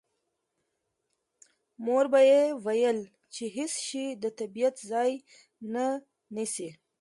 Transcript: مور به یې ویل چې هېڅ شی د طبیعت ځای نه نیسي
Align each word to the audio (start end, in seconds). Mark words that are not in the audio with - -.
مور 1.85 2.05
به 2.11 2.19
یې 2.29 2.41
ویل 2.65 2.99
چې 3.33 3.43
هېڅ 3.55 3.73
شی 3.87 4.05
د 4.23 4.25
طبیعت 4.39 4.75
ځای 4.91 5.11
نه 5.73 5.85
نیسي 6.35 6.69